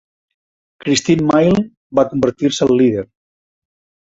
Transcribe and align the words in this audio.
Christine 0.85 1.27
Milne 1.27 1.67
va 1.99 2.07
convertir-se 2.15 2.69
en 2.69 2.75
líder. 2.81 3.05